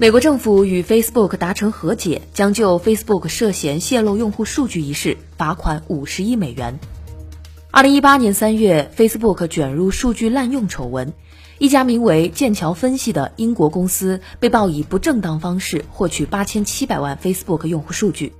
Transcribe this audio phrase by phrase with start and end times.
[0.00, 6.78] 美国政府与 Facebook 达成和解，将就 Facebook 涉嫌泄露用户数据一事罚款五十亿美元。
[7.72, 11.12] 二零一八年三月，Facebook 卷入数据滥用丑闻，
[11.58, 18.32] 一家名为剑桥分析的英国公司被曝以不正当方式获取八千七百万 Facebook 用户数据。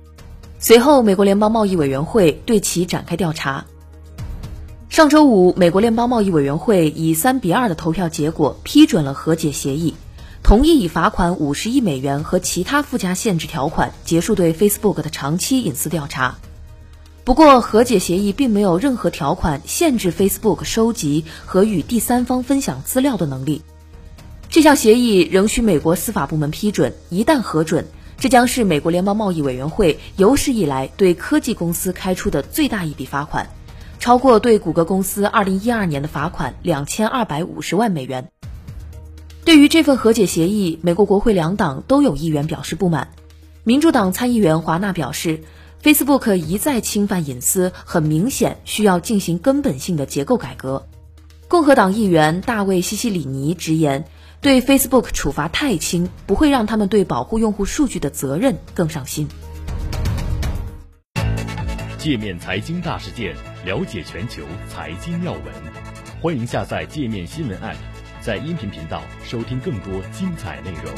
[0.59, 3.65] 随后，美国联邦贸易委员会对其展开调查。
[4.87, 9.93] 上周五，美国联邦贸易委员会以三比二的投票结果批准了和解协议。
[10.43, 16.37] 同意以罚款五十亿美元和其他附加限制条款结束对 Facebook 的长期隐私调查。
[17.23, 23.61] 不过，和解协议并没有任何条款限制 Facebook 收集和与第三方分享资料的能力。
[24.49, 26.95] 这项协议仍需美国司法部门批准。
[27.09, 27.85] 一旦核准，
[28.17, 33.47] 这将是美国联邦贸易委员会有史以来对科技公司开出的最大一笔罚款，
[33.99, 38.31] 超过对谷歌公司2012年的罚款两千二百五十万美元。
[39.45, 43.09] 对于这份和解协议，美国国会两党都有议员表示不满。
[43.63, 45.43] 民主党参议员华纳表示
[45.81, 50.87] ，Facebook 一再侵犯隐私，很明显需要进行根本性的结构改革。
[51.47, 54.05] 共和党议员大卫西西里尼直言，
[54.39, 59.27] 对 Facebook 处罚太轻，不会让他们对保护用户数据的责任更上心。
[61.97, 65.43] 界面财经大事件，了解全球财经要闻，
[66.21, 67.88] 欢迎下载界面新闻 App。
[68.21, 70.93] 在音频频道收听更多精彩内容。